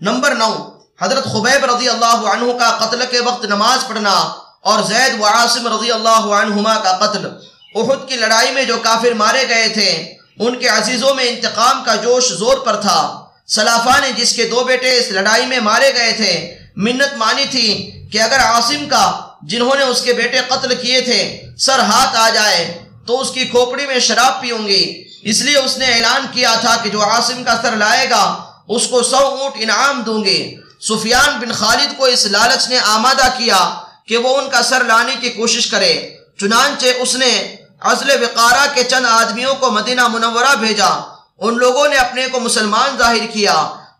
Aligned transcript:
Number 0.00 0.34
نو، 0.34 0.52
حضرت 1.02 1.24
خبیب 1.24 1.64
رضی 1.64 1.88
اللہ 1.88 2.28
عنہ 2.32 2.52
کا 2.58 2.70
قتل 2.70 3.04
کے 3.10 3.20
وقت 3.20 3.44
نماز 3.44 3.86
پڑھنا 3.88 4.12
اور 4.60 4.82
زید 4.82 5.20
و 5.20 5.24
عاصم 5.24 5.66
رضی 5.68 5.92
اللہ 5.92 6.24
عنہما 6.36 6.74
کا 6.74 6.92
قتل۔ 6.92 7.26
احد 7.74 8.08
کی 8.08 8.16
لڑائی 8.16 8.50
میں 8.50 8.64
جو 8.64 8.76
کافر 8.82 9.12
مارے 9.12 9.44
گئے 9.48 9.68
تھے، 9.68 9.90
ان 10.38 10.58
کے 10.58 10.68
عزیزوں 10.68 11.14
میں 11.14 11.24
انتقام 11.24 11.84
کا 11.84 11.94
جوش 11.94 12.28
زور 12.32 12.56
پر 12.56 12.80
تھا۔ 12.80 13.26
سلافہ 13.46 14.00
نے 14.00 14.12
جس 14.12 14.32
کے 14.32 14.48
دو 14.48 14.64
بیٹے 14.64 14.96
اس 14.98 15.10
لڑائی 15.10 15.46
میں 15.46 15.60
مارے 15.60 15.92
گئے 15.94 16.12
تھے، 16.12 16.32
منت 16.76 17.16
مانی 17.16 17.44
تھی 17.50 17.68
کہ 18.12 18.20
اگر 18.20 18.40
عاصم 18.40 18.88
کا، 18.88 19.04
جنہوں 19.42 19.76
نے 19.76 19.84
اس 19.84 20.00
کے 20.00 20.12
بیٹے 20.12 20.40
قتل 20.48 20.74
کیے 20.74 21.00
تھے، 21.00 21.22
سر 21.58 21.78
ہاتھ 21.78 22.16
آ 22.16 22.28
جائے، 22.28 22.84
تو 23.06 23.20
اس 23.20 23.30
کی 23.30 23.44
کھوپڑی 23.46 23.86
میں 23.86 23.98
شراب 23.98 24.40
پیوں 24.40 24.66
گی۔ 24.68 24.84
اس 25.22 25.40
لیے 25.40 25.56
اس 25.58 25.78
نے 25.78 25.86
اعلان 25.86 26.26
کیا 26.32 26.54
تھا 26.60 26.76
کہ 26.82 26.90
جو 26.90 27.02
عاصم 27.02 27.44
کا 27.44 27.54
سر 27.62 27.76
لائے 27.76 28.10
گا 28.10 28.22
اس 28.76 28.86
کو 28.86 29.02
سو 29.02 29.16
اونٹ 29.16 29.54
انعام 29.56 30.02
دوں 30.02 30.24
گے۔ 30.24 30.54
سفیان 30.80 31.38
بن 31.40 31.52
خالد 31.52 31.96
کو 31.96 32.04
اس 32.04 32.26
لالچ 32.26 32.68
نے 32.68 32.78
آمادہ 32.78 33.28
کیا 33.38 33.74
کہ 34.06 34.16
وہ 34.16 34.36
ان 34.36 34.50
کا 34.50 34.62
سر 34.62 34.84
لانے 34.84 35.14
کی 35.20 35.30
کوشش 35.30 35.66
کرے۔ 35.66 36.16
چنانچہ 36.40 36.86
اس 36.98 37.14
نے 37.16 37.56
عزل 37.80 38.10
وقارہ 38.22 38.66
کے 38.74 38.84
چند 38.84 39.06
آدمیوں 39.06 39.54
کو 39.54 39.70
مدینہ 39.70 40.08
منورہ 40.08 40.54
بھیجا۔ 40.54 40.90
ان 41.38 41.58
لوگوں 41.58 41.88
نے 41.88 41.96
اپنے 41.96 42.26
کو 42.32 42.40
مسلمان 42.40 42.98
ظاہر 42.98 43.26
کیا 43.32 43.52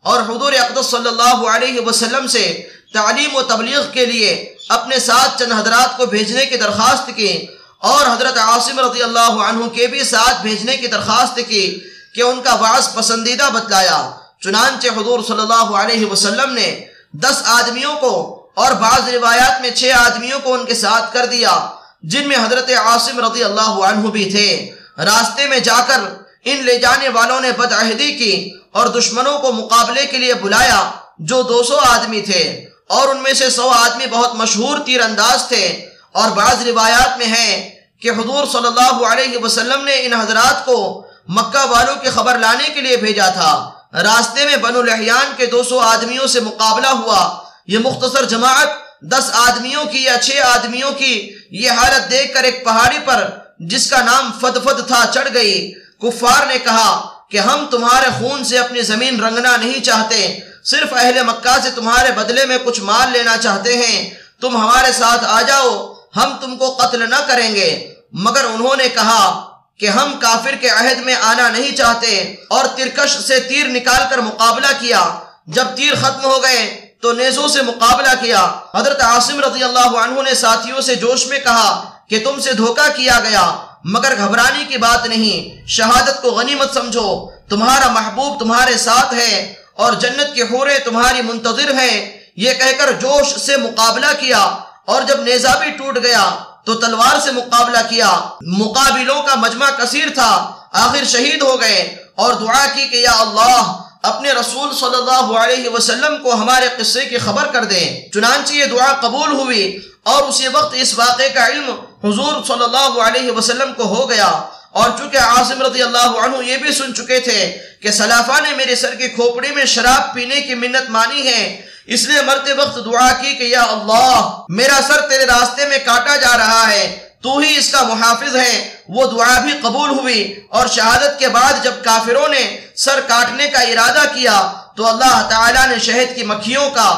اور 0.02 0.23
حضور 0.23 0.52
اقدس 0.52 0.87
صلی 0.87 1.09
اللہ 1.09 1.48
علیہ 1.48 1.80
وسلم 1.80 2.27
سے 2.27 2.69
تعلیم 2.92 3.37
و 3.37 3.42
تبلیغ 3.42 3.83
کے 3.92 4.06
لیے 4.06 4.56
اپنے 4.69 4.98
ساتھ 4.98 5.39
چند 5.39 5.52
حضرات 5.52 5.97
کو 5.97 6.06
بھیجنے 6.06 6.47
کی 6.47 6.56
درخواست 6.56 7.11
کی 7.16 7.47
اور 7.78 8.06
حضرت 8.06 8.39
عاصم 8.39 8.80
رضی 8.80 9.02
اللہ 9.02 9.34
عنہ 9.48 9.69
کے 9.69 9.87
بھی 9.87 10.05
ساتھ 10.05 10.42
بھیجنے 10.42 10.77
کی 10.77 10.87
درخواست 10.87 11.41
کی 11.48 11.80
کہ 12.14 12.23
ان 12.23 12.42
کا 12.42 12.55
وعظ 12.55 12.95
پسندیدہ 12.95 13.48
بتلایا۔ 13.52 14.11
چنانچہ 14.41 14.89
حضور 14.89 15.21
صلی 15.29 15.41
اللہ 15.41 15.77
علیہ 15.77 16.07
وسلم 16.07 16.53
نے 16.53 16.85
دس 17.12 17.43
آدمیوں 17.45 17.97
کو 17.97 18.47
اور 18.55 18.73
بعض 18.73 19.09
روایات 19.09 19.61
میں 19.61 19.70
چھ 19.70 19.92
آدمیوں 19.97 20.39
کو 20.42 20.55
ان 20.55 20.64
کے 20.64 20.75
ساتھ 20.75 21.12
کر 21.12 21.27
دیا، 21.27 21.69
جن 22.03 22.28
میں 22.28 22.37
حضرت 22.37 22.70
عاصم 22.70 23.25
رضی 23.25 23.45
اللہ 23.45 23.61
عنہ 23.61 24.09
بھی 24.09 24.31
تھے۔ 24.31 24.70
راستے 24.98 25.47
میں 25.47 25.59
جا 25.59 25.81
کر 25.87 26.01
ان 26.45 26.64
لے 26.64 26.79
جانے 26.79 27.09
والوں 27.09 27.41
نے 27.41 27.53
بدعہدی 27.53 28.12
کی 28.12 28.51
اور 28.73 28.87
دشمنوں 28.87 29.39
کو 29.39 29.53
مقابلے 29.53 30.06
کے 30.06 30.19
لیے 30.19 30.34
بلایا، 30.34 30.91
جو 31.19 31.42
دو 31.42 31.62
سو 31.62 31.77
آدمی 31.77 32.20
تھے۔ 32.20 32.67
اور 32.89 33.09
ان 33.09 33.23
میں 33.23 33.33
سے 33.33 33.51
سو 33.51 33.70
آدمی 33.70 34.07
بہت 34.07 34.34
مشہور 34.34 34.79
تیر 34.79 35.01
انداز 35.01 35.48
تھے۔ 35.48 35.86
اور 36.12 36.31
بعض 36.31 36.67
روایات 36.67 37.19
میں 37.19 37.27
ہے 37.27 37.70
کہ 38.01 38.11
حضور 38.11 38.47
صلی 38.47 38.67
اللہ 38.67 39.07
علیہ 39.07 39.39
وسلم 39.39 39.84
نے 39.84 40.07
ان 40.07 40.12
حضرات 40.12 40.67
کو 40.67 41.07
مکہ 41.29 41.67
والوں 41.67 41.95
کی 41.95 42.09
خبر 42.09 42.39
لانے 42.39 42.69
کے 42.69 42.81
لیے 42.81 42.97
بھیجا 42.97 43.29
تھا۔ 43.29 43.70
راستے 43.94 44.44
میں 44.44 44.56
بنو 44.56 44.83
لحیان 44.83 45.33
کے 45.36 45.46
دو 45.46 45.62
سو 45.62 45.78
آدمیوں 45.78 46.27
سے 46.27 46.41
مقابلہ 46.41 46.86
ہوا۔ 46.86 47.42
یہ 47.66 47.78
مختصر 47.78 48.24
جماعت 48.24 48.69
دس 49.02 49.30
آدمیوں 49.33 49.84
کی 49.84 50.05
یا 50.05 50.19
چھ 50.19 50.36
آدمیوں 50.36 50.92
کی 50.92 51.34
یہ 51.50 51.70
حالت 51.70 52.11
دیکھ 52.11 52.34
کر 52.34 52.44
ایک 52.44 52.64
پہاڑی 52.64 52.98
پر، 53.05 53.30
جس 53.58 53.91
کا 53.91 54.02
نام 54.02 54.33
فد 54.41 54.64
فد 54.64 54.86
تھا، 54.86 55.05
چڑھ 55.14 55.28
گئی۔ 55.34 55.72
کفار 56.02 56.46
نے 56.46 56.58
کہا 56.58 57.08
کہ 57.30 57.38
ہم 57.38 57.66
تمہارے 57.70 58.06
خون 58.18 58.44
سے 58.44 58.58
اپنی 58.58 58.83
زمین 58.83 59.24
رنگنا 59.24 59.56
نہیں 59.56 59.84
چاہتے۔ 59.84 60.41
صرف 60.64 60.88
اہل 60.92 61.22
مکہ 61.22 61.58
سے 61.62 61.70
تمہارے 61.70 62.12
بدلے 62.12 62.46
میں 62.46 62.58
کچھ 62.64 62.80
مال 62.80 63.12
لینا 63.12 63.36
چاہتے 63.36 63.77
ہیں۔ 63.77 64.11
تم 64.41 64.56
ہمارے 64.56 64.92
ساتھ 64.92 65.24
آ 65.28 65.42
جاؤ، 65.42 65.94
ہم 66.16 66.36
تم 66.41 66.56
کو 66.56 66.70
قتل 66.70 67.11
نہ 67.11 67.20
کریں 67.27 67.55
گے۔ 67.55 67.94
مگر 68.12 68.44
انہوں 68.44 68.77
نے 68.77 68.88
کہا 68.88 69.50
کہ 69.81 69.86
ہم 69.86 70.19
کافر 70.19 70.55
کے 70.61 70.69
عہد 70.69 70.98
میں 70.98 71.14
آنا 71.14 71.48
نہیں 71.48 71.77
چاہتے 71.77 72.36
اور 72.48 72.64
ترکش 72.64 73.19
سے 73.19 73.41
تیر 73.41 73.67
نکال 73.67 74.03
کر 74.11 74.19
مقابلہ 74.19 74.73
کیا۔ 74.78 75.19
جب 75.47 75.64
تیر 75.77 75.95
ختم 75.95 76.25
ہو 76.25 76.42
گئے 76.42 76.95
تو 77.03 77.12
نیزوں 77.12 77.48
سے 77.48 77.62
مقابلہ 77.62 78.14
کیا۔ 78.20 78.42
حضرت 78.75 79.03
عاصم 79.03 79.41
رضی 79.41 79.64
اللہ 79.64 79.97
عنہ 80.05 80.23
نے 80.23 80.34
ساتھیوں 80.34 80.81
سے 80.81 80.95
جوش 80.95 81.27
میں 81.27 81.39
کہا 81.39 81.91
کہ 82.08 82.25
تم 82.25 82.41
سے 82.41 82.53
دھوکہ 82.53 82.89
کیا 82.97 83.20
گیا، 83.20 83.57
مگر 83.85 84.14
گھبرانے 84.18 84.64
کی 84.64 84.77
بات 84.77 85.07
نہیں۔ 85.07 85.67
شہادت 85.67 86.23
کو 86.23 86.30
غنیمت 86.30 86.74
سمجھو، 86.74 87.30
تمہارا 87.48 87.89
محبوب 87.89 88.39
تمہارے 88.41 88.77
ساتھ 88.79 89.14
ہے 89.14 89.55
اور 89.74 89.92
جنت 89.92 90.35
کے 90.35 90.42
حورے 90.42 90.79
تمہاری 90.79 91.23
منتظر 91.23 91.73
ہیں۔ 91.74 92.20
یہ 92.36 92.52
کہہ 92.52 92.79
کر 92.79 92.92
جوش 92.92 93.36
سے 93.36 93.57
مقابلہ 93.57 94.12
کیا 94.18 94.42
اور 94.85 95.02
جب 95.02 95.20
نیزہ 95.20 95.58
بھی 95.58 95.70
ٹوٹ 95.70 95.98
گیا 96.02 96.30
تو 96.65 96.75
تلوار 96.75 97.21
سے 97.21 97.33
مقابلہ 97.33 97.79
کیا۔ 97.89 98.21
مقابلوں 98.41 99.23
کا 99.23 99.35
مجمع 99.35 99.71
کثیر 99.71 100.09
تھا۔ 100.15 100.53
آخر 100.73 101.05
شہید 101.05 101.43
ہو 101.43 101.61
گئے 101.61 101.97
اور 102.15 102.35
دعا 102.35 102.67
کی 102.75 102.89
کہ 102.89 102.97
یا 102.97 103.13
اللہ، 103.13 103.83
اپنے 104.03 104.33
رسول 104.33 104.75
صلی 104.75 104.95
اللہ 104.95 105.39
علیہ 105.39 105.69
وسلم 105.69 106.23
کو 106.23 106.35
ہمارے 106.35 106.69
قصے 106.79 107.05
کی 107.05 107.19
خبر 107.19 107.47
کر 107.47 107.65
دیں۔ 107.65 108.09
چنانچہ 108.13 108.53
یہ 108.53 108.65
دعا 108.65 108.93
قبول 108.93 109.33
ہوئی 109.33 109.79
اور 110.03 110.23
اسی 110.23 110.48
وقت 110.48 110.75
اس 110.79 110.98
واقعے 110.98 111.29
کا 111.29 111.47
علم 111.47 111.71
حضور 112.05 112.45
صلی 112.47 112.65
اللہ 112.65 113.03
علیہ 113.03 113.31
وسلم 113.31 113.73
کو 113.73 113.83
ہو 113.83 114.11
گیا۔ 114.11 114.42
اور 114.73 114.91
چونکہ 114.98 115.17
عاصم 115.17 115.63
رضی 115.63 115.83
اللہ 115.83 115.98
عنہ 115.98 116.47
یہ 116.47 116.57
بھی 116.57 116.73
سن 116.73 116.95
چکے 116.95 117.21
تھے 117.21 117.59
کہ 117.83 117.91
سلافہ 117.91 118.41
نے 118.42 118.53
میرے 118.57 118.77
سر 118.77 118.95
کی 118.95 119.09
کھوپڑی 119.09 119.51
میں 119.51 119.65
شراب 119.65 120.15
پینے 120.15 120.41
کی 120.41 120.55
منت 120.55 120.91
مانی 120.91 121.27
ہے 121.27 121.70
اس 121.95 122.05
لیے 122.05 122.20
مرتے 122.23 122.52
وقت 122.52 122.77
دعا 122.84 123.11
کی 123.20 123.34
کہ 123.34 123.45
یا 123.45 123.62
اللہ، 123.62 124.45
میرا 124.48 124.78
سر 124.86 125.01
تیرے 125.01 125.27
راستے 125.27 125.67
میں 125.67 125.78
کاٹا 125.84 126.17
جا 126.17 126.36
رہا 126.39 126.64
ہے، 126.70 126.84
تو 127.23 127.36
ہی 127.39 127.56
اس 127.56 127.70
کا 127.73 127.83
محافظ 127.83 128.37
ہے۔ 128.37 128.55
وہ 128.88 129.06
دعا 129.11 129.38
بھی 129.40 129.52
قبول 129.62 129.90
ہوئی 129.90 130.23
اور 130.50 130.67
شہادت 130.67 131.19
کے 131.19 131.29
بعد 131.29 131.62
جب 131.64 131.82
کافروں 131.84 132.29
نے 132.29 132.44
سر 132.76 133.00
کاٹنے 133.08 133.49
کا 133.49 133.61
ارادہ 133.61 134.05
کیا، 134.14 134.37
تو 134.76 134.87
اللہ 134.87 135.17
تعالیٰ 135.31 135.67
نے 135.69 135.79
شہد 135.79 136.14
کی 136.17 136.23
مکھیوں 136.23 136.69
کا 136.70 136.88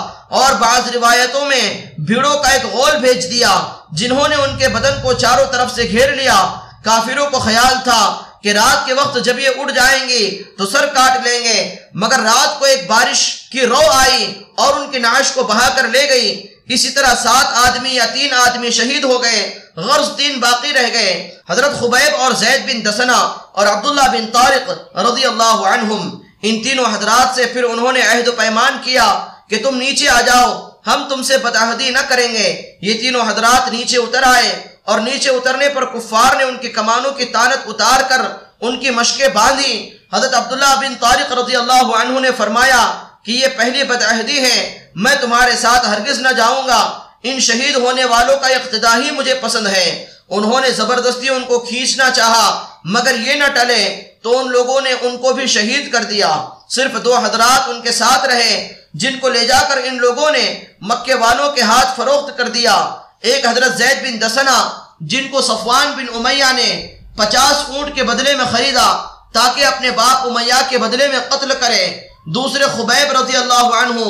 اور 0.41 0.53
بعض 0.55 0.89
روایتوں 0.95 1.45
میں 1.47 1.65
بھیڑوں 2.07 2.37
کا 2.39 2.49
ایک 2.49 2.65
غول 2.65 2.97
بھیج 2.97 3.31
دیا، 3.31 3.53
جنہوں 3.93 4.29
نے 4.29 4.37
ان 4.37 4.57
کے 4.59 4.69
بدن 4.69 5.01
کو 5.03 5.13
چاروں 5.13 5.45
طرف 5.53 5.75
سے 5.75 5.83
گھیر 5.91 6.15
لیا۔ 6.15 6.37
کافروں 6.85 7.27
کو 7.31 7.39
خیال 7.39 7.75
تھا 7.85 8.03
کہ 8.43 8.53
رات 8.53 8.87
کے 8.87 8.93
وقت 8.93 9.19
جب 9.25 9.39
یہ 9.39 9.49
اڑ 9.57 9.71
جائیں 9.71 10.09
گے 10.09 10.43
تو 10.59 10.67
سر 10.67 10.87
کاٹ 10.87 11.27
لیں 11.27 11.45
گے، 11.45 11.77
مگر 11.95 12.21
رات 12.21 12.59
کو 12.59 12.65
ایک 12.65 12.87
بارش 12.87 13.35
کی 13.53 13.61
رو 13.61 13.91
آئی 13.91 14.43
اور 14.57 14.81
ان 14.81 14.91
کی 14.91 14.99
نعش 14.99 15.31
کو 15.33 15.43
بہا 15.43 15.69
کر 15.77 15.89
لے 15.89 16.09
گئی۔ 16.09 16.47
اسی 16.69 16.91
طرح 16.91 17.15
سات 17.15 17.69
آدمی 17.69 17.95
یا 17.95 18.07
تین 18.07 18.33
آدمی 18.33 18.71
شہید 18.71 19.05
ہو 19.05 19.23
گئے، 19.23 19.59
غرض 19.77 20.09
تین 20.17 20.41
باقی 20.41 20.73
رہ 20.73 20.93
گئے۔ 20.93 21.35
حضرت 21.51 21.81
خبیب 21.81 22.15
اور 22.19 22.33
زید 22.33 22.63
بن 22.67 22.91
دسنا 22.91 23.19
اور 23.53 23.67
عبداللہ 23.67 24.09
بن 24.13 24.27
طارق 24.27 24.97
رضی 24.97 25.25
اللہ 25.25 25.67
عنہم، 25.67 26.23
ان 26.43 26.63
تینوں 26.63 26.85
حضرات 26.85 27.35
سے 27.35 27.47
پھر 27.47 27.65
انہوں 27.65 27.93
نے 27.93 28.01
عہد 28.01 28.29
و 28.29 28.33
پیمان 28.33 28.77
کیا 28.85 29.27
کہ 29.51 29.63
تم 29.63 29.77
نیچے 29.77 30.09
آ 30.09 30.21
جاؤ، 30.21 30.71
ہم 30.87 31.07
تم 31.09 31.23
سے 31.23 31.39
بدعہدی 31.39 31.91
نہ 31.91 31.99
کریں 32.09 32.33
گے۔ 32.33 32.63
یہ 32.83 33.01
تینوں 33.01 33.29
حضرات 33.29 33.73
نیچے 33.73 33.97
اتر 33.97 34.23
آئے۔ 34.23 34.72
اور 34.85 35.01
نیچے 35.01 35.31
اترنے 35.31 35.69
پر 35.69 35.85
کفار 35.85 36.37
نے 36.37 36.45
ان 36.45 36.57
کی 36.57 36.69
کمانوں 36.69 37.11
کی 37.11 37.25
تانت 37.25 37.69
اتار 37.69 38.01
کر 38.09 38.21
ان 38.61 38.79
کی 38.81 38.91
مشقیں 38.91 39.29
باندھی۔ 39.29 39.91
حضرت 40.13 40.35
عبداللہ 40.35 40.75
بن 40.81 40.95
طارق 41.01 41.33
رضی 41.33 41.57
اللہ 41.57 41.97
عنہ 41.97 42.21
نے 42.21 42.31
فرمایا 42.37 42.83
کہ 43.25 43.33
یہ 43.33 43.47
پہلی 43.57 43.83
بدعہدی 43.85 44.39
ہے، 44.41 44.89
میں 44.95 45.15
تمہارے 45.21 45.57
ساتھ 45.57 45.89
ہرگز 45.89 46.19
نہ 46.19 46.33
جاؤں 46.37 46.67
گا 46.69 46.81
ان 47.23 47.41
شہید 47.41 47.77
ہونے 47.77 48.05
والوں 48.05 48.37
کا 48.37 48.49
اقتدا 48.49 48.97
ہی 48.97 49.11
مجھے 49.11 49.35
پسند 49.35 49.67
ہے۔ 49.67 50.07
انہوں 50.29 50.61
نے 50.61 50.71
زبردستی 50.71 51.29
ان 51.29 51.45
کو 51.45 51.59
کھینچنا 51.59 52.11
چاہا، 52.11 52.67
مگر 52.85 53.15
یہ 53.19 53.35
نہ 53.35 53.49
ٹلے 53.55 54.03
تو 54.23 54.39
ان 54.39 54.51
لوگوں 54.51 54.81
نے 54.81 54.93
ان 55.01 55.17
کو 55.19 55.33
بھی 55.33 55.47
شہید 55.47 55.93
کر 55.93 56.03
دیا۔ 56.03 56.31
صرف 56.69 57.05
دو 57.05 57.17
حضرات 57.17 57.69
ان 57.69 57.81
کے 57.81 57.93
ساتھ 57.93 58.25
رہے، 58.27 58.53
جن 58.95 59.19
کو 59.19 59.29
لے 59.29 59.47
جا 59.47 59.61
کر 59.69 59.81
ان 59.85 59.97
لوگوں 59.97 60.31
نے 60.31 60.65
مکے 60.81 61.15
والوں 61.15 61.53
کے 61.53 61.63
ہاتھ 61.63 61.89
فروخت 61.97 62.39
کر 62.39 62.49
دیا۔ 62.49 62.75
ایک 63.23 63.47
حضرت 63.47 63.77
زید 63.79 64.03
بن 64.03 64.21
دسنا 64.21 64.57
جن 65.01 65.29
کو 65.29 65.41
صفوان 65.41 65.91
بن 65.93 66.07
امیہ 66.15 66.53
نے 66.53 66.71
پچاس 67.17 67.69
اونٹ 67.69 67.95
کے 67.95 68.03
بدلے 68.03 68.35
میں 68.35 68.45
خریدا 68.53 68.87
تاکہ 69.33 69.65
اپنے 69.65 69.91
باپ 69.91 70.27
امیہ 70.27 70.61
کے 70.69 70.79
بدلے 70.79 71.09
میں 71.09 71.19
قتل 71.29 71.53
کرے۔ 71.61 71.85
دوسرے 72.27 72.65
خبیب 72.65 73.13
رضی 73.13 73.37
اللہ 73.37 73.77
عنہ 73.77 74.01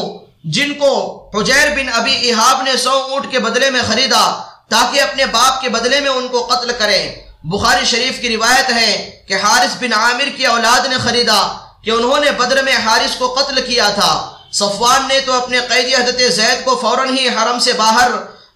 جن 0.44 0.74
کو 0.74 0.92
حجیر 1.34 1.68
بن 1.70 1.88
ابی 1.92 2.30
احاب 2.30 2.62
نے 2.62 2.76
سو 2.76 2.90
اونٹ 2.90 3.30
کے 3.30 3.38
بدلے 3.38 3.70
میں 3.70 3.82
خریدا 3.86 4.22
تاکہ 4.68 5.00
اپنے 5.00 5.26
باپ 5.26 5.60
کے 5.60 5.68
بدلے 5.68 6.00
میں 6.00 6.10
ان 6.10 6.28
کو 6.28 6.46
قتل 6.46 6.72
کرے۔ 6.78 7.02
بخاری 7.44 7.84
شریف 7.84 8.20
کی 8.20 8.36
روایت 8.36 8.72
ہے 8.72 8.92
کہ 9.28 9.34
حارث 9.42 9.76
بن 9.80 9.92
عامر 9.92 10.28
کی 10.36 10.46
اولاد 10.46 10.86
نے 10.86 10.96
خریدا 11.04 11.40
کہ 11.84 11.90
انہوں 11.90 12.20
نے 12.20 12.30
بدر 12.30 12.62
میں 12.62 12.76
حارث 12.84 13.16
کو 13.16 13.34
قتل 13.34 13.60
کیا 13.60 13.88
تھا۔ 13.88 14.12
صفوان 14.52 15.08
نے 15.08 15.20
تو 15.20 15.32
اپنے 15.32 15.60
قیدی 15.60 15.94
حضرت 15.94 16.20
زید 16.32 16.64
کو 16.64 16.76
فوراً 16.76 17.16
ہی 17.18 17.28
حرم 17.28 17.58
سے 17.58 17.72
باہر 17.72 18.10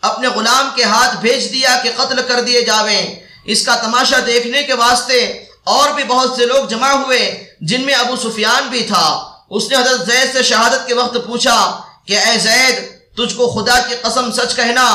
اپنے 0.06 0.28
غلام 0.28 0.68
کے 0.74 0.84
ہاتھ 0.84 1.16
بھیج 1.16 1.52
دیا 1.52 1.78
کہ 1.82 1.90
قتل 1.96 2.22
کر 2.22 2.40
دیے 2.40 2.60
جاویں۔ 2.60 3.04
اس 3.44 3.64
کا 3.64 3.74
تماشا 3.76 4.18
دیکھنے 4.26 4.62
کے 4.62 4.74
واسطے 4.74 5.18
اور 5.64 5.88
بھی 5.90 6.04
بہت 6.04 6.36
سے 6.36 6.46
لوگ 6.46 6.64
جمع 6.64 6.92
ہوئے 6.92 7.22
جن 7.60 7.80
میں 7.80 7.94
ابو 7.94 8.16
سفیان 8.16 8.68
بھی 8.68 8.82
تھا۔ 8.88 9.06
اس 9.50 9.70
نے 9.70 9.76
حضرت 9.76 10.06
زید 10.06 10.32
سے 10.32 10.42
شہادت 10.42 10.86
کے 10.86 10.94
وقت 10.94 11.16
پوچھا 11.26 11.58
کہ 12.06 12.18
اے 12.18 12.38
زید، 12.38 12.76
تجھ 13.16 13.34
کو 13.34 13.44
خدا 13.54 13.78
کی 13.78 13.94
قسم 14.02 14.30
سچ 14.32 14.54
کہنا، 14.56 14.86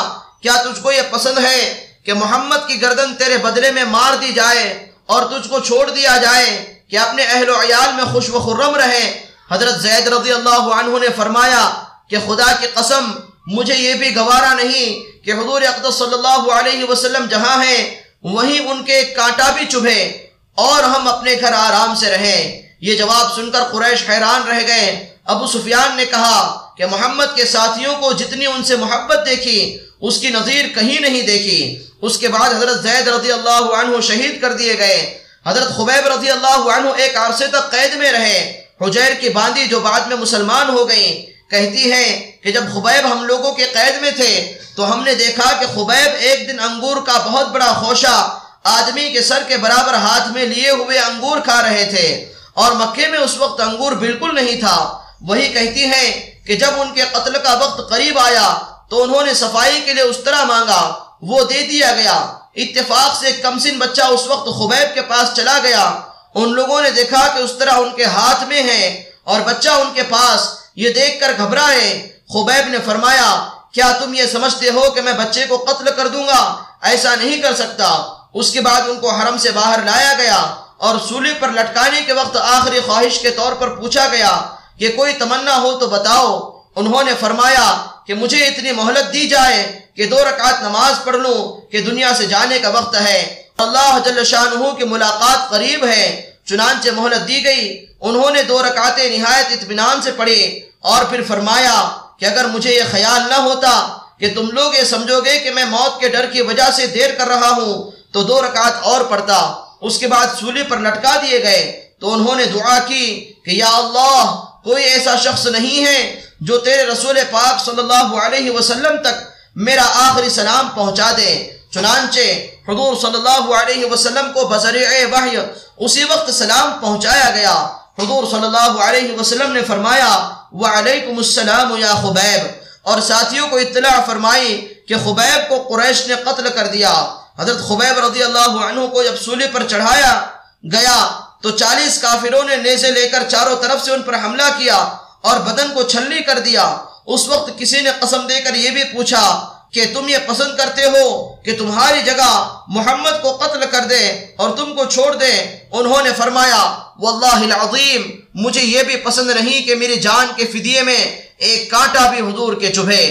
کیا 0.41 0.55
تجھ 0.63 0.81
کو 0.83 0.91
یہ 0.91 1.01
پسند 1.11 1.37
ہے 1.37 1.61
کہ 2.05 2.13
محمد 2.13 2.67
کی 2.67 2.81
گردن 2.81 3.15
تیرے 3.15 3.37
بدلے 3.37 3.71
میں 3.71 3.85
مار 3.85 4.15
دی 4.15 4.31
جائے 4.33 4.91
اور 5.05 5.23
تجھ 5.23 5.47
کو 5.49 5.59
چھوڑ 5.59 5.89
دیا 5.89 6.17
جائے 6.17 6.49
کہ 6.89 6.97
اپنے 6.97 7.23
اہل 7.23 7.49
و 7.49 7.59
عیال 7.61 7.93
میں 7.95 8.05
خوش 8.13 8.29
و 8.29 8.39
خرم 8.39 8.75
رہے؟ 8.75 9.05
حضرت 9.51 9.81
زید 9.81 10.07
رضی 10.07 10.31
اللہ 10.33 10.63
عنہ 10.79 10.97
نے 10.99 11.07
فرمایا 11.15 11.63
کہ 12.09 12.17
خدا 12.27 12.51
کی 12.59 12.67
قسم 12.73 13.11
مجھے 13.51 13.75
یہ 13.75 13.93
بھی 13.93 14.15
گوارا 14.15 14.53
نہیں 14.53 15.03
کہ 15.25 15.31
حضور 15.31 15.61
اقدس 15.61 15.95
صلی 15.95 16.13
اللہ 16.13 16.51
علیہ 16.51 16.83
وسلم 16.83 17.25
جہاں 17.25 17.63
ہیں، 17.63 18.01
وہیں 18.23 18.59
ان 18.59 18.83
کے 18.83 19.03
کانٹا 19.03 19.51
بھی 19.51 19.65
چبھے 19.65 20.27
اور 20.55 20.83
ہم 20.83 21.07
اپنے 21.07 21.35
گھر 21.41 21.53
آرام 21.53 21.95
سے 21.95 22.11
رہیں۔ 22.11 22.61
یہ 22.81 22.95
جواب 22.95 23.35
سن 23.35 23.51
کر 23.51 23.63
قریش 23.63 24.09
حیران 24.09 24.47
رہ 24.47 24.67
گئے۔ 24.67 25.13
ابو 25.25 25.47
سفیان 25.47 25.95
نے 25.95 26.05
کہا 26.05 26.69
کہ 26.77 26.85
محمد 26.85 27.35
کے 27.35 27.45
ساتھیوں 27.45 27.95
کو 27.95 28.11
جتنی 28.11 28.45
ان 28.45 28.63
سے 28.63 28.75
محبت 28.75 29.19
دیکھی، 29.25 29.77
اس 30.01 30.17
کی 30.17 30.29
نظیر 30.29 30.65
کہیں 30.75 30.99
نہیں 30.99 31.21
دیکھی۔ 31.21 31.79
اس 32.01 32.17
کے 32.17 32.27
بعد 32.27 32.53
حضرت 32.53 32.83
زید 32.83 33.07
رضی 33.07 33.31
اللہ 33.31 33.73
عنہ 33.75 34.01
شہید 34.01 34.41
کر 34.41 34.53
دیے 34.53 34.77
گئے۔ 34.77 35.17
حضرت 35.47 35.67
خبیب 35.77 36.07
رضی 36.07 36.29
اللہ 36.29 36.69
عنہ 36.77 36.89
ایک 36.97 37.17
عرصے 37.17 37.47
تک 37.47 37.71
قید 37.71 37.93
میں 37.93 38.11
رہے۔ 38.11 38.61
حجیر 38.81 39.13
کی 39.13 39.29
باندی 39.29 39.65
جو 39.65 39.79
بعد 39.79 39.99
میں 39.99 40.17
مسلمان 40.17 40.69
ہو 40.69 40.89
گئیں، 40.89 41.25
کہتی 41.51 41.91
ہیں 41.91 42.30
کہ 42.43 42.51
جب 42.51 42.63
خبیب 42.73 43.11
ہم 43.11 43.23
لوگوں 43.23 43.51
کے 43.51 43.65
قید 43.73 44.01
میں 44.01 44.11
تھے 44.11 44.57
تو 44.75 44.93
ہم 44.93 45.03
نے 45.03 45.15
دیکھا 45.15 45.51
کہ 45.59 45.65
خبیب 45.75 46.11
ایک 46.19 46.47
دن 46.47 46.59
انگور 46.59 46.97
کا 47.05 47.17
بہت 47.17 47.47
بڑا 47.47 47.73
خوشہ 47.73 48.37
آدمی 48.63 49.09
کے 49.09 49.21
سر 49.21 49.43
کے 49.47 49.57
برابر 49.57 49.93
ہاتھ 49.93 50.27
میں 50.27 50.45
لیے 50.45 50.69
ہوئے 50.69 50.99
انگور 50.99 51.37
کھا 51.39 51.61
رہے 51.61 51.85
تھے 51.85 52.33
اور 52.53 52.71
مکے 52.71 53.07
میں 53.07 53.19
اس 53.19 53.37
وقت 53.37 53.61
انگور 53.61 53.91
بالکل 53.91 54.35
نہیں 54.35 54.59
تھا۔ 54.59 55.01
وہی 55.21 55.47
کہتی 55.47 55.85
ہیں 55.85 56.31
کہ 56.47 56.55
جب 56.55 56.69
ان 56.77 56.93
کے 56.93 57.01
قتل 57.11 57.33
کا 57.43 57.53
وقت 57.53 57.89
قریب 57.89 58.19
آیا 58.19 58.57
تو 58.89 59.03
انہوں 59.03 59.25
نے 59.25 59.33
صفائی 59.33 59.81
کے 59.85 59.93
لیے 59.93 60.03
اس 60.03 60.17
طرح 60.25 60.43
مانگا، 60.43 60.99
وہ 61.21 61.43
دے 61.43 61.63
دیا 61.63 61.91
گیا۔ 61.91 62.33
اتفاق 62.55 63.19
سے 63.19 63.31
کمسن 63.31 63.77
بچہ 63.79 64.01
اس 64.01 64.27
وقت 64.27 64.45
خبیب 64.45 64.93
کے 64.93 65.01
پاس 65.01 65.35
چلا 65.35 65.59
گیا۔ 65.63 65.99
ان 66.35 66.53
لوگوں 66.53 66.81
نے 66.81 66.91
دیکھا 66.91 67.27
کہ 67.27 67.39
اس 67.39 67.51
طرح 67.59 67.71
ان 67.71 67.89
کے 67.95 68.05
ہاتھ 68.05 68.43
میں 68.43 68.63
ہے 68.63 69.03
اور 69.23 69.41
بچہ 69.41 69.69
ان 69.69 69.93
کے 69.93 70.03
پاس 70.03 70.47
یہ 70.75 70.93
دیکھ 70.93 71.19
کر 71.19 71.31
گھبرائے۔ 71.37 72.10
خبیب 72.33 72.67
نے 72.67 72.77
فرمایا، 72.85 73.47
کیا 73.71 73.91
تم 73.91 74.13
یہ 74.13 74.25
سمجھتے 74.25 74.69
ہو 74.69 74.89
کہ 74.91 75.01
میں 75.01 75.13
بچے 75.13 75.45
کو 75.49 75.57
قتل 75.57 75.91
کر 75.95 76.07
دوں 76.07 76.27
گا؟ 76.27 76.63
ایسا 76.81 77.15
نہیں 77.15 77.41
کر 77.41 77.55
سکتا۔ 77.55 78.17
اس 78.33 78.51
کے 78.51 78.61
بعد 78.61 78.81
ان 78.81 78.99
کو 78.99 79.09
حرم 79.09 79.37
سے 79.37 79.51
باہر 79.51 79.79
لایا 79.85 80.13
گیا 80.17 80.55
اور 80.77 80.95
سولی 81.09 81.33
پر 81.33 81.49
لٹکانے 81.49 82.01
کے 82.01 82.13
وقت 82.13 82.37
آخری 82.37 82.79
خواہش 82.85 83.19
کے 83.19 83.31
طور 83.31 83.53
پر 83.53 83.67
پوچھا 83.67 84.07
گیا 84.11 84.41
کہ 84.79 84.91
کوئی 84.95 85.13
تمنا 85.13 85.57
ہو 85.57 85.77
تو 85.77 85.87
بتاؤ۔ 85.87 86.61
انہوں 86.75 87.03
نے 87.03 87.11
فرمایا 87.19 87.85
کہ 88.05 88.13
مجھے 88.13 88.45
اتنی 88.45 88.71
مہلت 88.71 89.13
دی 89.13 89.27
جائے 89.27 89.79
کہ 89.95 90.05
دو 90.05 90.23
رکعت 90.23 90.61
نماز 90.61 91.03
پڑھ 91.03 91.15
لوں 91.15 91.61
کہ 91.71 91.81
دنیا 91.81 92.13
سے 92.17 92.25
جانے 92.25 92.59
کا 92.59 92.69
وقت 92.69 92.95
ہے۔ 92.95 93.43
اللہ 93.57 93.97
جل 94.05 94.23
شانہ 94.23 94.73
کی 94.73 94.83
ملاقات 94.83 95.49
قریب 95.49 95.85
ہے۔ 95.85 96.31
چنانچہ 96.45 96.89
مہلت 96.89 97.27
دی 97.27 97.45
گئی۔ 97.45 97.85
انہوں 98.01 98.31
نے 98.31 98.43
دو 98.43 98.63
رکعتیں 98.63 99.17
نہایت 99.17 99.47
اطمینان 99.51 100.01
سے 100.01 100.11
پڑھی 100.11 100.61
اور 100.79 101.05
پھر 101.05 101.21
فرمایا 101.27 101.89
کہ 102.21 102.25
اگر 102.25 102.45
مجھے 102.45 102.75
یہ 102.75 102.83
خیال 102.91 103.29
نہ 103.29 103.33
ہوتا 103.33 103.97
کہ 104.19 104.33
تم 104.35 104.51
لوگ 104.51 104.75
یہ 104.75 104.83
سمجھو 104.83 105.21
گے 105.25 105.39
کہ 105.39 105.51
میں 105.51 105.65
موت 105.65 105.99
کے 105.99 106.09
ڈر 106.09 106.25
کی 106.25 106.41
وجہ 106.41 106.71
سے 106.75 106.87
دیر 106.87 107.15
کر 107.17 107.27
رہا 107.27 107.49
ہوں، 107.49 107.91
تو 108.13 108.23
دو 108.23 108.41
رکعت 108.41 108.73
اور 108.81 109.01
پڑھتا۔ 109.01 109.65
اس 109.81 109.99
کے 109.99 110.07
بعد 110.07 110.27
سولی 110.39 110.63
پر 110.63 110.79
لٹکا 110.79 111.15
دیے 111.21 111.43
گئے۔ 111.43 111.89
تو 111.99 112.13
انہوں 112.13 112.35
نے 112.35 112.45
دعا 112.45 112.79
کی 112.79 113.33
کہ 113.45 113.51
یا 113.51 113.69
اللہ، 113.69 114.45
کوئی 114.63 114.83
ایسا 114.83 115.15
شخص 115.15 115.45
نہیں 115.45 115.85
ہے 115.85 116.21
جو 116.41 116.57
تیرے 116.57 116.83
رسول 116.83 117.19
پاک 117.31 117.65
صلی 117.65 117.79
اللہ 117.79 118.25
علیہ 118.25 118.51
وسلم 118.51 119.01
تک 119.01 119.15
میرا 119.55 119.85
آخری 119.93 120.29
سلام 120.29 120.69
پہنچا 120.69 121.11
دے۔ 121.17 121.57
چنانچہ 121.73 122.19
حضور 122.67 122.95
صلی 123.01 123.13
اللہ 123.13 123.53
علیہ 123.53 123.85
وسلم 123.85 124.33
کو 124.33 124.47
بذریع 124.47 124.87
وحی 125.11 125.37
اسی 125.77 126.03
وقت 126.03 126.33
سلام 126.33 126.79
پہنچایا 126.81 127.29
گیا۔ 127.35 127.67
حضور 127.99 128.23
صلی 128.31 128.45
اللہ 128.45 128.83
علیہ 128.83 129.19
وسلم 129.19 129.51
نے 129.51 129.61
فرمایا، 129.61 130.29
وعلیکم 130.51 131.17
السلام 131.17 131.75
یا 131.77 131.93
خبیب. 131.93 132.47
اور 132.81 133.01
ساتھیوں 133.01 133.47
کو 133.47 133.57
اطلاع 133.57 133.99
فرمائی 134.05 134.73
کہ 134.87 134.95
خبیب 134.95 135.49
کو 135.49 135.75
قریش 135.75 136.07
نے 136.07 136.15
قتل 136.15 136.49
کر 136.49 136.67
دیا۔ 136.67 137.15
حضرت 137.39 137.57
خبیب 137.67 137.99
رضی 137.99 138.23
اللہ 138.23 138.65
عنہ 138.65 138.87
کو 138.87 139.03
جب 139.03 139.19
سولی 139.21 139.45
پر 139.51 139.67
چڑھایا 139.67 140.25
گیا، 140.71 141.19
تو 141.41 141.51
چالیس 141.51 142.01
کافروں 142.01 142.43
نے 142.43 142.55
نیزے 142.55 142.91
لے 142.91 143.07
کر 143.09 143.23
چاروں 143.29 143.55
طرف 143.61 143.85
سے 143.85 143.91
ان 143.91 144.01
پر 144.01 144.15
حملہ 144.15 144.49
کیا 144.57 144.75
اور 145.21 145.39
بدن 145.39 145.73
کو 145.73 145.83
چھلی 145.83 146.23
کر 146.23 146.39
دیا۔ 146.39 146.77
اس 147.05 147.27
وقت 147.27 147.59
کسی 147.59 147.81
نے 147.81 147.89
قسم 147.99 148.27
دے 148.27 148.41
کر 148.41 148.53
یہ 148.53 148.69
بھی 148.69 148.83
پوچھا 148.83 149.50
کہ 149.73 149.85
تم 149.93 150.07
یہ 150.09 150.17
پسند 150.27 150.57
کرتے 150.57 150.85
ہو 150.85 151.07
کہ 151.43 151.57
تمہاری 151.57 152.01
جگہ 152.05 152.31
محمد 152.67 153.21
کو 153.21 153.31
قتل 153.37 153.65
کر 153.71 153.83
دے 153.89 154.03
اور 154.37 154.49
تم 154.57 154.73
کو 154.75 154.85
چھوڑ 154.85 155.13
دے، 155.15 155.31
انہوں 155.71 156.03
نے 156.03 156.09
فرمایا، 156.17 156.61
واللہ 156.99 157.39
العظیم، 157.45 158.09
مجھے 158.35 158.61
یہ 158.61 158.83
بھی 158.83 158.95
پسند 158.95 159.29
نہیں 159.29 159.65
کہ 159.67 159.75
میری 159.75 159.99
جان 159.99 160.27
کے 160.35 160.45
فدیے 160.45 160.81
میں 160.81 161.03
ایک 161.37 161.69
کانٹا 161.71 162.09
بھی 162.09 162.19
حضور 162.19 162.53
کے 162.53 162.69
چبھے۔ 162.69 163.03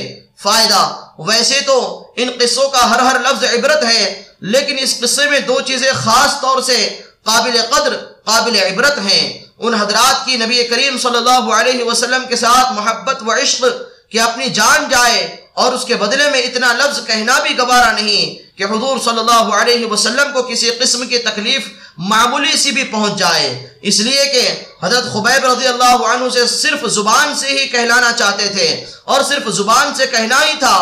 فائدہ، 0.42 0.82
ویسے 1.18 1.60
تو 1.60 1.78
ان 2.16 2.30
قصوں 2.40 2.68
کا 2.68 2.88
ہر 2.90 2.98
ہر 2.98 3.20
لفظ 3.20 3.44
عبرت 3.44 3.84
ہے، 3.84 4.22
لیکن 4.52 4.76
اس 4.78 4.98
قصے 5.00 5.28
میں 5.30 5.40
دو 5.40 5.60
چیزیں 5.60 5.90
خاص 5.94 6.40
طور 6.40 6.60
سے 6.62 6.76
قابل 7.24 7.60
قدر، 7.70 7.96
قابل 8.24 8.56
عبرت 8.56 8.98
ہیں۔ 8.98 9.24
ان 9.58 9.74
حضرات 9.74 10.24
کی 10.26 10.36
نبی 10.36 10.62
کریم 10.64 10.98
صلی 10.98 11.16
اللہ 11.16 11.54
علیہ 11.54 11.84
وسلم 11.84 12.22
کے 12.28 12.36
ساتھ 12.36 12.72
محبت 12.72 13.22
و 13.22 13.32
عشق 13.32 13.64
کہ 14.12 14.20
اپنی 14.20 14.48
جان 14.50 14.88
جائے 14.90 15.26
اور 15.54 15.72
اس 15.72 15.84
کے 15.84 15.94
بدلے 15.94 16.30
میں 16.30 16.40
اتنا 16.40 16.72
لفظ 16.72 17.06
کہنا 17.06 17.38
بھی 17.42 17.56
گوارا 17.58 17.90
نہیں 17.92 18.58
کہ 18.58 18.64
حضور 18.64 18.98
صلی 19.04 19.18
اللہ 19.18 19.54
علیہ 19.56 19.86
وسلم 19.86 20.32
کو 20.32 20.42
کسی 20.42 20.70
قسم 20.70 21.06
کی 21.06 21.18
تکلیف 21.18 21.68
معمولی 21.98 22.56
سی 22.56 22.70
بھی 22.70 22.84
پہنچ 22.84 23.18
جائے۔ 23.18 23.48
اس 23.82 24.00
لیے 24.00 24.24
کہ 24.24 24.42
حضرت 24.82 25.12
خبیب 25.12 25.44
رضی 25.44 25.66
اللہ 25.66 26.06
عنہ 26.06 26.28
سے 26.28 26.46
صرف 26.46 26.86
زبان 26.90 27.34
سے 27.34 27.48
ہی 27.48 27.66
کہلانا 27.68 28.12
چاہتے 28.12 28.48
تھے 28.48 28.68
اور 29.04 29.22
صرف 29.22 29.48
زبان 29.54 29.94
سے 29.94 30.06
کہنا 30.06 30.40
ہی 30.44 30.54
تھا، 30.58 30.76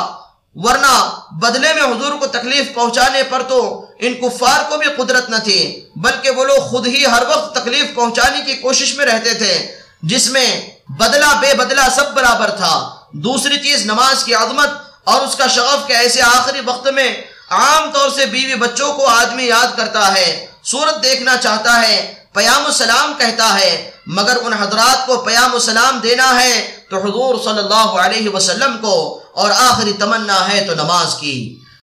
ورنہ 0.57 0.95
بدلے 1.43 1.73
میں 1.75 1.83
حضور 1.83 2.19
کو 2.19 2.27
تکلیف 2.27 2.75
پہنچانے 2.75 3.23
پر 3.23 3.43
تو 3.43 3.61
ان 3.99 4.15
کفار 4.15 4.71
کو 4.71 4.77
بھی 4.77 4.87
قدرت 4.97 5.31
نہ 5.31 5.37
تھی، 5.45 5.61
بلکہ 5.97 6.31
وہ 6.31 6.45
لوگ 6.45 6.69
خود 6.71 6.87
ہی 6.87 7.05
ہر 7.07 7.23
وقت 7.29 7.55
تکلیف 7.55 7.95
پہنچانے 7.95 8.41
کی 8.47 8.55
کوشش 8.55 8.95
میں 8.97 9.07
رہتے 9.07 9.35
تھے، 9.35 9.55
جس 10.03 10.29
میں 10.31 10.49
بدلہ 10.99 11.33
بے 11.41 11.55
بدلہ 11.55 11.89
سب 11.97 12.15
برابر 12.15 12.51
تھا۔ 12.51 12.98
دوسری 13.25 13.57
چیز 13.57 13.85
نماز 13.87 14.25
کی 14.25 14.35
عظمت 14.35 14.69
اور 15.05 15.27
اس 15.27 15.37
کا 15.37 15.47
شغف 15.47 15.87
کے 15.87 15.97
ایسے 15.97 16.23
آخری 16.23 16.61
وقت 16.65 16.89
میں 16.89 17.23
عام 17.51 17.91
طور 17.93 18.11
سے 18.11 18.27
بیوی 18.27 18.55
بچوں 18.55 18.93
کو 18.93 19.07
آدمی 19.07 19.47
یاد 19.47 19.77
کرتا 19.77 20.15
ہے، 20.15 20.47
صورت 20.65 21.03
دیکھنا 21.03 21.37
چاہتا 21.37 21.89
ہے، 21.89 22.15
پیام 22.33 22.67
السلام 22.67 23.13
کہتا 23.19 23.61
ہے، 23.61 23.91
مگر 24.07 24.37
ان 24.43 24.53
حضرات 24.53 25.07
کو 25.07 25.17
پیام 25.17 25.53
السلام 25.53 25.99
دینا 25.99 26.41
ہے 26.41 26.85
تو 26.91 26.97
حضور 26.97 27.35
صلی 27.45 27.59
اللہ 27.59 27.91
علیہ 28.05 28.29
وسلم 28.29 28.77
کو 28.81 29.25
اور 29.35 29.51
آخری 29.51 29.93
تمنا 29.93 30.49
ہے 30.53 30.65
تو 30.67 30.75
نماز 30.75 31.15
کی۔ 31.21 31.58